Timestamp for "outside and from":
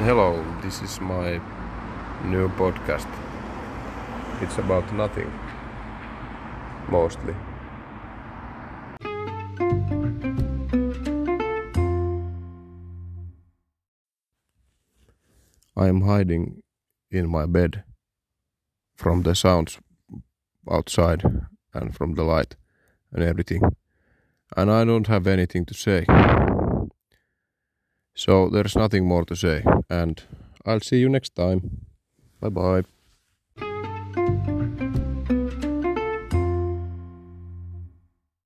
20.68-22.14